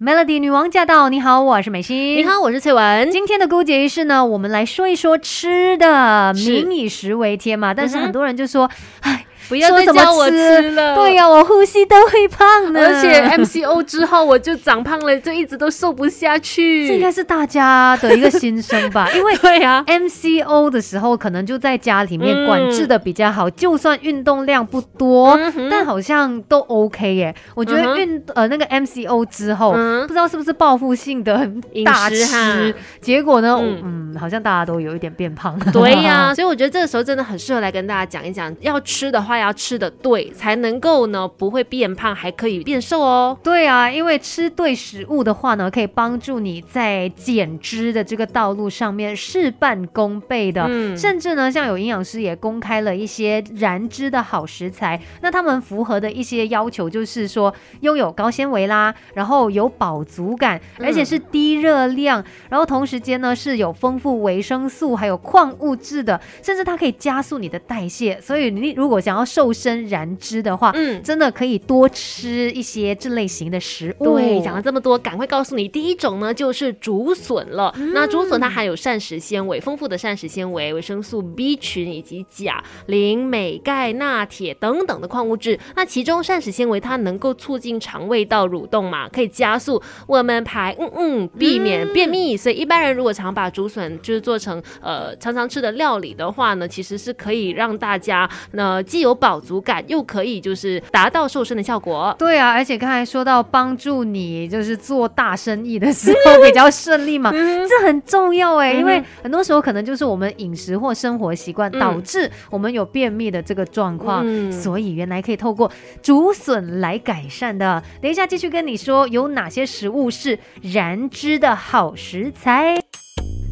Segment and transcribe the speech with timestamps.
[0.00, 1.08] Melody 女王驾到！
[1.08, 2.16] 你好，我是美心。
[2.16, 3.10] 你好，我是翠文。
[3.10, 7.74] 今天的勾结仪式呢，我们来说一说吃的，民以食为天嘛。
[7.74, 9.26] 但是很多人就说，唉。
[9.48, 12.80] 不要再叫我吃了，对呀，我呼吸都会胖的。
[12.86, 16.86] 而且 MCO 之后我就长胖了，就一直都瘦不下去。
[16.86, 19.08] 这应该是大家的一个心声吧？
[19.16, 25.38] 因为对呀，MCO 的时候可能就在家里面管制的比较好，就算运动量不多，
[25.70, 27.34] 但好像都 OK 耶。
[27.54, 31.50] 我觉得运呃那个 MCO 之后，不知道是不是报复性的
[31.86, 35.58] 大吃，结果呢，嗯，好像大家都有一点变胖。
[35.72, 39.37] 对呀， 所以我觉得这个时候真的很适合来跟大家讲一讲，要吃的话。
[39.40, 43.38] 要吃的对，才能够呢不会变胖，还可以变瘦哦。
[43.42, 50.66] 对啊，因为吃对食物的话呢，可以帮助你在减脂的这个道路上面事半功倍的。
[50.68, 68.20] 嗯，甚至呢，像有营养师也公开了一些燃脂的好食材，那他们符合的一些要求就是说，拥有高纤维啦，然后有饱足感，而且是低热量，然后同时间呢是有丰富维生素还有矿物质的，甚至它可以加速你的代谢。
[68.20, 74.04] 所以你如果想要瘦身燃脂的话，嗯，真的可以多吃一些这类型的食物。
[74.04, 77.72] 对，讲了这么多，赶快告诉你，第一种呢就是竹笋了。
[77.92, 85.58] 那竹笋它含有膳食纤维，丰富的膳食纤维、维生素 B 群以及钾、磷、镁、钙、钠、铁等等的矿物质。
[85.76, 92.36] 那其中膳食纤维它能够促进肠胃道蠕动嘛，可以加速我们排嗯嗯，避免便秘。
[92.36, 102.14] 所以一般人如果常把竹笋就是做成呃常常吃的料理的话呢，其实是可以让大家呢既有饱足感又可以就是达到瘦身的效果。
[102.18, 115.70] 对啊，而且刚才说到帮助你就是做大生意的时候比较顺利嘛， 这很重要哎，因为很多时候可能就是我们饮食或生活习惯导致我们有便秘的这个状况，所以原来可以透过
[116.02, 117.82] 竹笋来改善的。
[118.00, 122.80] 等一下继续跟你说有哪些食物是燃脂的好食材。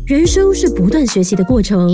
[0.07, 1.91] 人生是不断学习的过程，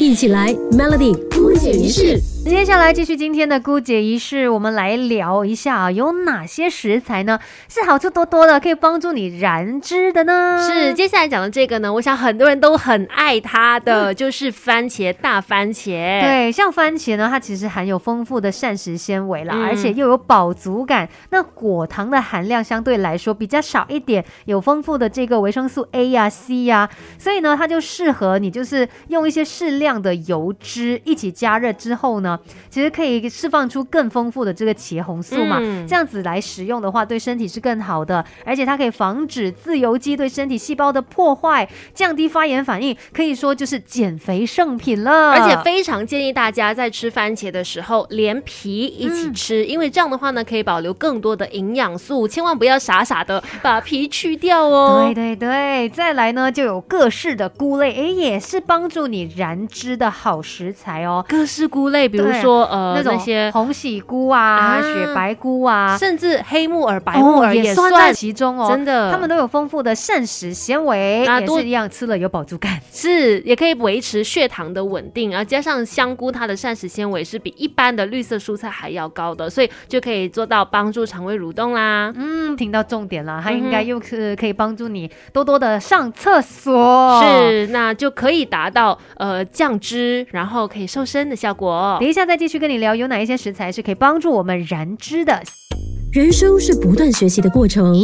[0.00, 2.37] 一起来 Melody 姑姐仪式。
[2.48, 7.38] 接下来继续今天的姑姐仪式，我们来聊一下啊，有哪些食材呢
[7.68, 10.58] 是好处多多的，可以帮助你燃脂的呢？
[10.66, 16.20] 是接下来讲的这个呢，我想很多人都很爱它的， 就是番茄大番茄。
[16.20, 21.06] 对，像番茄呢，它其实含有丰富的膳食纤维啦，而且又有饱足感。
[21.30, 26.88] 那果糖的含量相对来说比较少一点，有丰富的这个维生素 A 呀、C 呀，
[27.18, 32.37] 所以呢，它就适合你，就是用一些适量的油脂一起加热之后呢。
[32.70, 45.30] 其实可以释放出更丰富的这个茄红素嘛，这样子来食用的话，对身体是更好的，而且它可以防止自由基对身体细胞的破坏，降低发炎反应，可以说就是减肥圣品了。
[45.32, 55.02] 而且非常建议大家在吃番茄的时候连皮一起吃，因为这样的话呢，可以保留更多的营养素，千万不要傻傻的把皮去掉哦。
[55.04, 61.24] 对对对，再来呢，就有各式的菇类，哎，也是帮助你燃脂的好食材哦。
[61.28, 62.32] 各式菇类，比如。
[62.38, 68.68] 说呃那种些红喜菇啊、雪白菇啊，甚至黑木耳、白木耳也算在其中哦。
[68.70, 72.80] 真的，它们都有丰富的膳食纤维，也是一样吃了有饱足感。
[72.92, 82.12] 是，也可以维持血糖的稳定，然后加上香菇，它的膳食纤维是比一般的绿色蔬菜还要高的，所以就可以做到帮助肠胃蠕动啦。
[82.14, 87.20] 嗯，听到重点了，它应该又是可以帮助你多多的上厕所。
[87.20, 91.96] 是，那就可以达到呃降脂，然后可以瘦身的效果。
[92.08, 95.42] 等一下再继续跟你聊，有哪一些食材是可以帮助我们燃脂的？
[96.10, 98.02] 人生是不断学习的过程，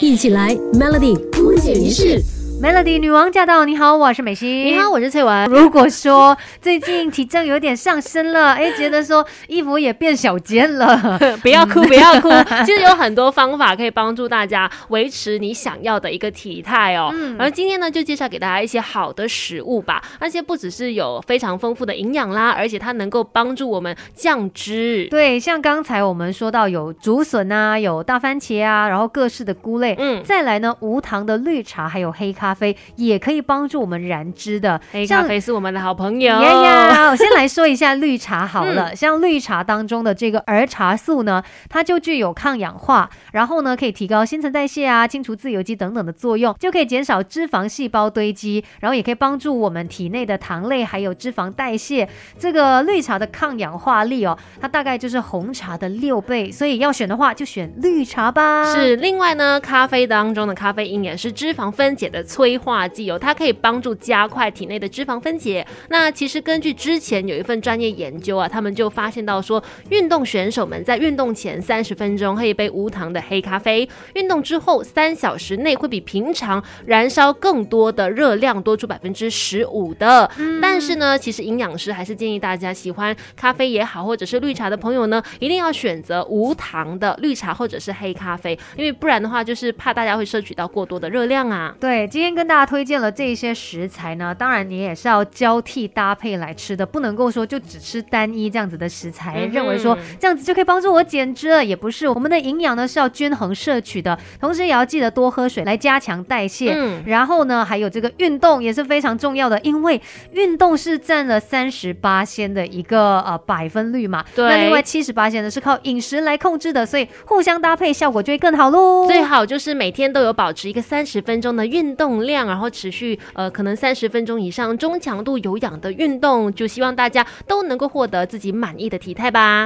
[0.00, 2.22] 一起来 Melody 姑姐仪式。
[2.58, 3.66] Melody 女王驾到！
[3.66, 4.64] 你好，我是美心。
[4.64, 5.44] 你好，我是翠文。
[5.46, 12.30] 如果说最近体重有点上升了， 哎，觉得说衣服也变小件了， 不要哭，不要哭。
[12.64, 17.10] 其实有很多方法可以帮助大家维持你想要的一个体态哦。
[17.12, 17.36] 嗯。
[17.38, 20.02] 而今天呢，就介绍给大家一些好的食物吧。
[20.20, 25.06] 那些不只是有非常丰富的营养啦，而且它能够帮助我们降脂。
[25.10, 29.94] 对，像刚才我们说到有竹笋啊，有大番茄啊，然后各式的菇类。
[29.98, 30.22] 嗯。
[30.24, 32.45] 再来呢，无糖的绿茶，还有黑咖。
[32.46, 36.32] 咖啡也可以帮助我们燃脂的，黑咖啡是我们的好朋友。
[36.32, 52.08] 呀呀， 我先来说一下绿茶好了，像绿茶当中的这个儿茶素呢，它就具有抗氧化，然后呢可以提高新陈代谢啊，清除自由基等等的作用，就可以减少脂肪细胞堆积，然后也可以帮助我们体内的糖类还有脂肪代谢。
[52.38, 58.72] 这个绿茶的抗氧化力哦，它大概就是红茶的六倍，所以要选的话就选绿茶吧。
[58.72, 62.22] 是，另外呢，咖啡当中的咖啡因也是脂肪分解的。
[62.36, 65.66] 催化剂哦，它可以帮助加快体内的脂肪分解。
[65.88, 80.30] 那其实根据之前有一份专业研究啊，他们就发现到说，运动选手们在运动前三十分钟喝一杯无糖的黑咖啡，运动之后三小时内会比平常燃烧更多的热量，多出百分之十五的。
[80.60, 91.74] 但是呢，其实营养师还是建议大家喜欢咖啡也好，或者是绿茶的朋友呢，一定要选择无糖的绿茶或者是黑咖啡，因为不然的话，就是怕大家会摄取到过多的热量啊。
[91.80, 102.08] 对，今天跟大家推荐了这些食材呢，当然你也是要交替搭配来吃的，不能够说就只吃单一这样子的食材，认为说这样子就可以帮助我减脂了，也不是。
[102.08, 106.72] 我们的营养呢是要均衡摄取的，同时也要记得多喝水来加强代谢。
[106.74, 110.00] 嗯，然后呢，还有这个运动也是非常重要的，因为
[110.32, 114.24] 运动是占了三十八仙的一个呃百分率嘛。
[114.34, 114.48] 对。
[114.48, 119.06] 那另外七十八仙呢是靠饮食来控制的，所以互相搭配效果就会更好喽。
[119.06, 129.64] 最好就是每天都有保持一个三十分钟的运动量，然后持续呃可能三十分钟以上中强度有氧的运动，就希望大家都能够获得自己满意的体态吧。